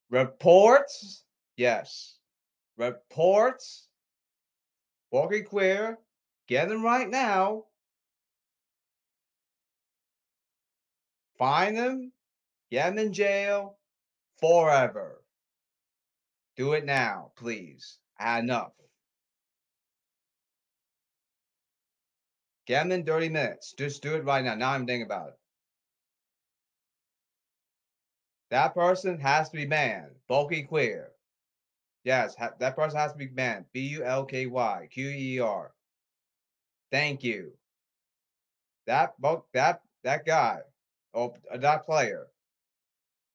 [0.09, 1.23] reports,
[1.57, 2.17] yes,
[2.77, 3.87] reports,
[5.11, 5.97] Bulky Queer,
[6.47, 7.65] get them right now.
[11.39, 12.11] Find them,
[12.69, 13.77] get them in jail
[14.39, 15.22] forever.
[16.55, 17.99] Do it now, please.
[18.15, 18.73] Had enough.
[22.65, 23.73] Get them in 30 minutes.
[23.73, 24.55] Just do it right now.
[24.55, 25.39] Now I'm thinking about it.
[28.49, 30.15] That person has to be banned.
[30.27, 31.11] Bulky queer.
[32.03, 33.65] Yes, ha- that person has to be banned.
[33.73, 35.73] B U L K Y Q E R.
[36.91, 37.57] Thank you.
[38.85, 40.61] That bulk that that guy
[41.13, 42.27] or uh, that player.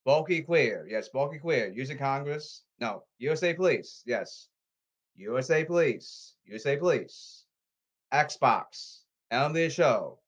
[0.05, 0.87] Bulky queer.
[0.89, 1.69] Yes, bulky queer.
[1.71, 2.64] Using Congress.
[2.81, 4.03] No, USA Police.
[4.07, 4.49] Yes.
[5.16, 6.35] USA Police.
[6.47, 7.45] USA Police.
[8.12, 9.01] Xbox.
[9.33, 10.18] MLB show.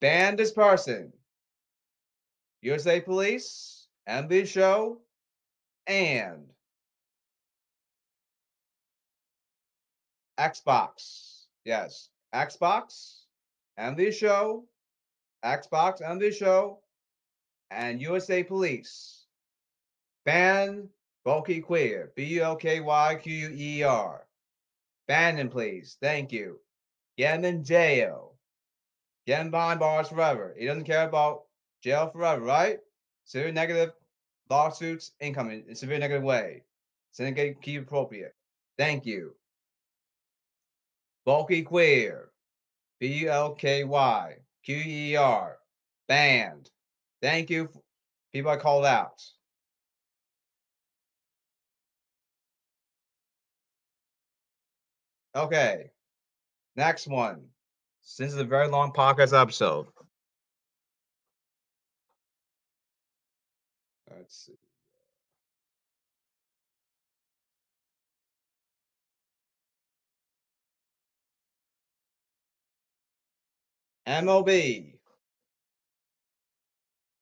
[0.00, 1.12] Ban this person.
[2.62, 4.98] USA Police, MLB show,
[5.86, 6.46] and
[10.38, 11.44] Xbox.
[11.64, 13.20] Yes, Xbox,
[13.78, 14.64] MLB show,
[15.44, 16.80] Xbox, MLB show,
[17.70, 19.26] and USA Police.
[20.24, 20.88] Ban
[21.26, 22.12] bulky queer.
[22.14, 24.24] B U L K Y Q U E R.
[25.08, 25.98] Ban him, please.
[26.00, 26.60] Thank you.
[27.18, 28.34] In jail.
[29.26, 30.54] Him behind bars forever.
[30.56, 31.42] He doesn't care about
[31.82, 32.78] jail forever, right?
[33.24, 33.92] Severe negative
[34.48, 36.62] lawsuits incoming in severe negative way.
[37.10, 38.34] Syndicate key appropriate.
[38.78, 39.34] Thank you.
[41.24, 42.30] Bulky queer.
[43.00, 45.58] B U L K Y Q E R.
[46.06, 46.70] Banned.
[47.20, 47.68] Thank you.
[48.32, 49.24] People I called out.
[55.36, 55.90] Okay.
[56.76, 57.44] Next one.
[58.00, 59.86] Since it's a very long podcast episode.
[64.10, 64.54] Let's see.
[74.06, 74.48] MOB.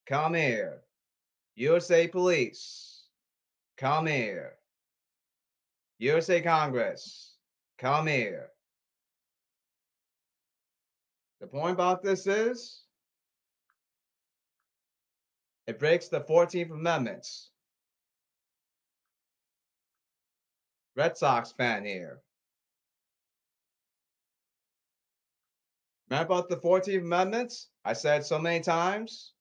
[0.07, 0.83] Come here.
[1.57, 3.07] USA Police.
[3.77, 4.53] Come here.
[5.99, 7.34] USA Congress.
[7.79, 8.51] Come here.
[11.41, 12.85] The point about this is
[15.67, 17.27] it breaks the 14th Amendment.
[20.97, 22.21] Red Sox fan here.
[26.09, 27.53] Remember about the 14th Amendment?
[27.85, 29.33] I said so many times.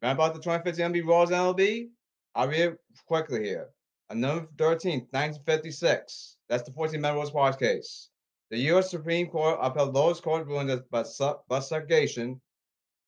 [0.00, 1.88] Remember about the 2015 MLB rules MLB?
[2.34, 3.68] I'll read it quickly here.
[4.10, 8.08] On November 13th, 1956, that's the 14th Amendment Rosa Parks case.
[8.50, 8.90] The U.S.
[8.90, 12.40] Supreme Court upheld lowest court ruling that bus, bus segregation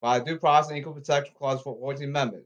[0.01, 2.45] by due process and equal protection clause for 14th Amendment.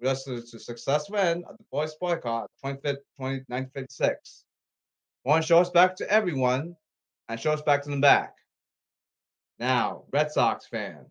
[0.00, 4.44] Thus, to the successful uh, end of the boys' boycott, 25th, 20, 1956.
[5.22, 6.76] One shows back to everyone
[7.28, 8.34] and shows back to them back.
[9.58, 11.06] Now, Red Sox fan.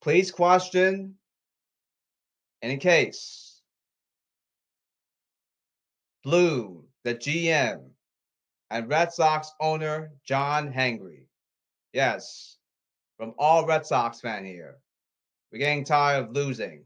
[0.00, 1.17] Please question
[2.62, 3.60] any case.
[6.24, 7.90] Bloom, the GM,
[8.70, 11.28] and Red Sox owner John Henry.
[11.92, 12.58] Yes,
[13.16, 14.78] from all Red Sox fan here.
[15.50, 16.84] We're getting tired of losing.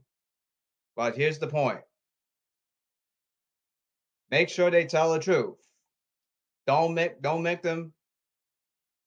[0.94, 1.80] But here's the point.
[4.30, 5.58] Make sure they tell the truth.
[6.66, 7.92] Don't make don't make them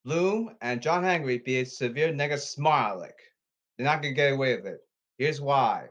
[0.04, 3.18] Bloom and John Henry be a severe negative smilek.
[3.78, 4.82] They're not gonna get away with it.
[5.18, 5.90] Here's why.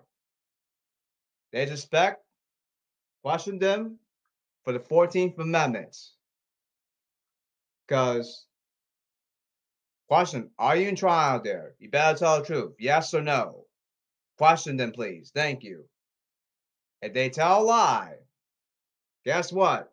[1.54, 2.20] They suspect,
[3.22, 4.00] question them
[4.64, 5.96] for the 14th Amendment.
[7.86, 8.46] Because,
[10.08, 11.76] question, are you in trial there?
[11.78, 12.74] You better tell the truth.
[12.80, 13.66] Yes or no?
[14.36, 15.30] Question them, please.
[15.32, 15.84] Thank you.
[17.02, 18.16] If they tell a lie,
[19.24, 19.92] guess what?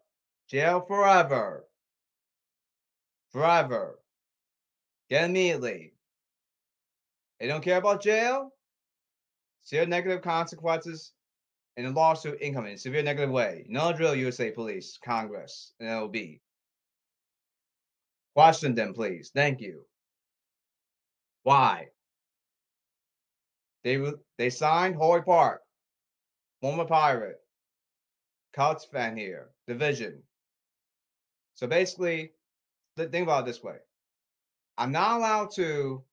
[0.49, 1.67] Jail forever.
[3.29, 3.99] Forever.
[5.11, 5.93] Get immediately.
[7.39, 8.51] They don't care about jail?
[9.61, 11.13] Severe negative consequences
[11.77, 13.65] in a lawsuit incoming in a severe negative way.
[13.67, 16.39] No drill, USA Police, Congress, and LB.
[18.35, 19.31] Question them, please.
[19.33, 19.85] Thank you.
[21.43, 21.87] Why?
[23.83, 23.99] They
[24.37, 25.61] they signed Hoy Park,
[26.61, 27.41] former pirate,
[28.53, 30.21] Cubs fan here, division.
[31.55, 32.33] So basically,
[32.97, 33.77] think about it this way.
[34.77, 36.03] I'm not allowed to.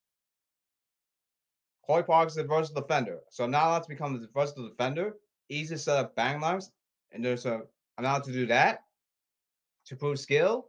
[1.83, 5.15] Hoy Park is the versatile defender, so I'm not allowed to become the versatile defender.
[5.49, 6.71] Easy to set up bang lines,
[7.13, 7.63] and there's a
[7.97, 8.85] I'm allowed to do that
[9.87, 10.69] to prove skill.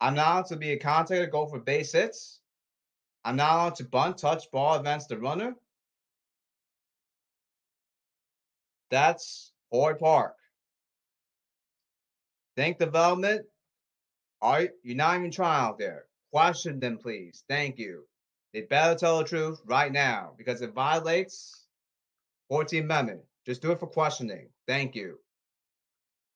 [0.00, 2.40] I'm not allowed to be a contactor, go for base hits.
[3.24, 5.56] I'm not allowed to bunt, touch ball, advance the runner.
[8.90, 10.36] That's Hoy Park.
[12.56, 13.46] Think development.
[14.42, 16.04] Are you, you're not even trying out there?
[16.30, 17.42] Question them, please.
[17.48, 18.04] Thank you.
[18.52, 21.65] They better tell the truth right now because it violates
[22.50, 23.20] 14th Amendment.
[23.44, 24.48] Just do it for questioning.
[24.66, 25.18] Thank you.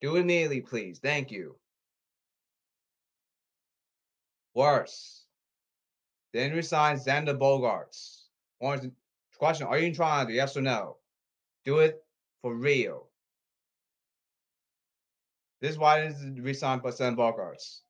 [0.01, 0.99] Do it immediately, please.
[0.99, 1.57] Thank you.
[4.55, 5.25] Worse.
[6.33, 8.23] Then resign Xander Bogaerts.
[9.39, 10.31] Question Are you in trial?
[10.31, 10.97] Yes or no?
[11.65, 12.03] Do it
[12.43, 13.09] for real.
[15.61, 17.81] This is why this is resign by Xander Bogaerts.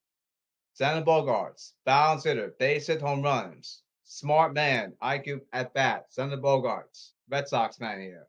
[0.78, 7.10] Xander Bogaerts, balance hitter, base hit home runs, smart man, IQ at bat, Xander Bogaerts,
[7.30, 8.26] Red Sox man here.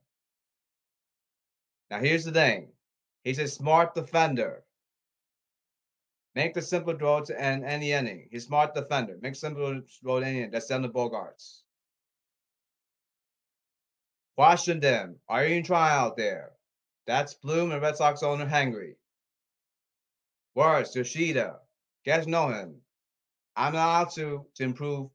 [1.89, 2.70] Now here's the thing.
[3.24, 4.64] He's a smart defender.
[6.36, 8.28] Make the simple draw to end any inning.
[8.32, 9.18] He's smart defender.
[9.22, 10.52] Make simple draw to any inning.
[10.52, 11.62] That's Xander Bogaerts.
[14.38, 16.52] Washington, are you in trial out there?
[17.06, 18.95] That's Bloom and Red Sox owner Henry.
[20.56, 21.60] Worse, Yoshida.
[22.06, 22.76] Guys know him.
[23.56, 25.10] I'm not allowed to, to improve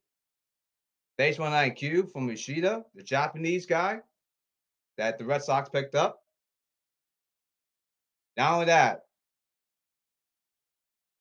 [1.18, 4.00] baseball IQ from Yoshida, the Japanese guy
[4.98, 6.22] that the Red Sox picked up.
[8.36, 9.02] Not only that,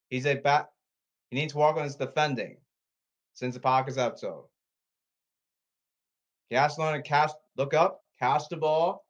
[0.09, 0.69] he's a bat.
[1.29, 2.57] He needs to work on his defending
[3.33, 4.45] since the Packers episode.
[6.49, 9.05] He has to learn to cast, look up, cast the ball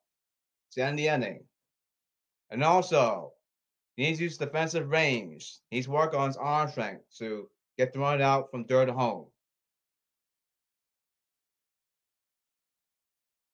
[0.72, 1.44] to end the inning.
[2.52, 3.34] And also,
[3.96, 5.60] he needs to use defensive range.
[5.70, 8.94] He needs to work on his arm strength to get thrown out from third to
[8.94, 9.28] home.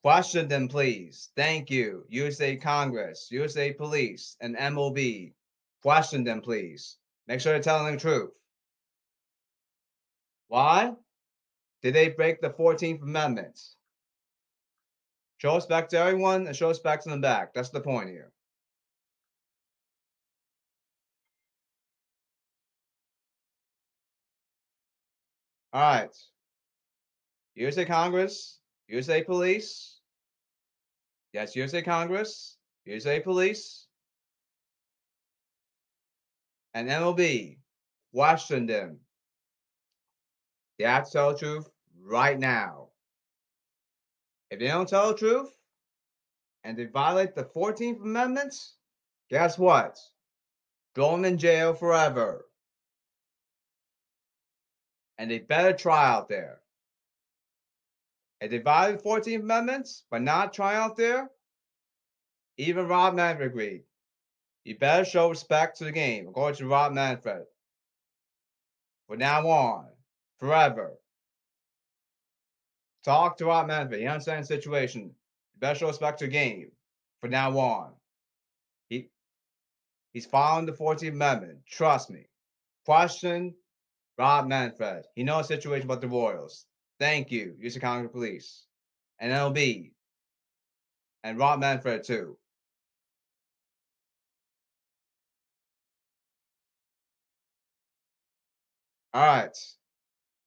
[0.04, 1.30] Question them, please.
[1.36, 2.06] Thank you.
[2.10, 4.58] USA Congress, USA Police, and.
[5.84, 6.98] Question them, please.
[7.28, 8.32] Make sure they're telling the truth.
[10.48, 10.94] Why?
[11.82, 13.60] Did they break the 14th Amendment?
[15.38, 17.54] Show respect to everyone and show respect to them back.
[17.54, 18.32] That's the point here.
[25.74, 26.16] All right.
[27.56, 29.91] USA Congress, USA Police.
[31.34, 33.88] Yes, USA Congress, USA Police,
[36.74, 37.58] and MLB.
[38.14, 39.00] Washington.
[40.78, 41.70] They have to tell the truth
[42.04, 42.90] right now.
[44.50, 45.50] If they don't tell the truth
[46.64, 48.54] and they violate the 14th Amendment,
[49.30, 49.98] guess what?
[50.94, 52.46] Throw them in jail forever.
[55.18, 56.61] And they better try out there.
[58.42, 61.30] If they violate the 14th Amendment by not trying out there,
[62.58, 63.84] even Rob Manfred agreed.
[64.64, 67.44] You better show respect to the game, according to Rob Manfred.
[69.08, 69.88] From now on,
[70.40, 70.94] forever.
[73.04, 74.02] Talk to Rob Manfred.
[74.02, 75.02] He understands the situation.
[75.04, 76.72] You better show respect to the game.
[77.20, 77.94] From now on.
[78.90, 79.10] He
[80.14, 81.60] he's following the 14th Amendment.
[81.68, 82.28] Trust me.
[82.86, 83.54] Question
[84.18, 85.06] Rob Manfred.
[85.16, 86.66] He knows the situation about the Royals.
[87.02, 88.68] Thank you, County Police,
[89.18, 89.92] and LB,
[91.24, 92.38] and Rob Manfred too.
[99.16, 99.58] All right,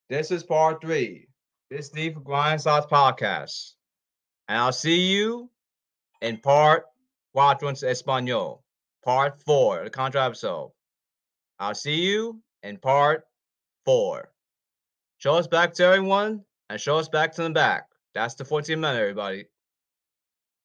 [0.08, 1.26] this is part three.
[1.70, 3.72] This is the Grind Sauce podcast,
[4.46, 5.50] and I'll see you
[6.22, 6.84] in part
[7.34, 8.60] cuatro en español,
[9.04, 10.70] part four, the contra episode.
[11.58, 13.24] I'll see you in part
[13.84, 14.33] four.
[15.24, 17.86] Show us back to everyone and show us back to the back.
[18.14, 19.46] That's the 14 minute, everybody.